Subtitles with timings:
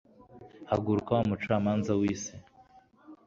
[0.69, 2.33] Haguruka wa mucamanza w’isi